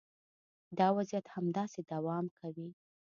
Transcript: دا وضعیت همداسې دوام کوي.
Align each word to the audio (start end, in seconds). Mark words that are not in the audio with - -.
دا 0.77 0.87
وضعیت 0.97 1.25
همداسې 1.35 1.79
دوام 1.91 2.25
کوي. 2.39 2.69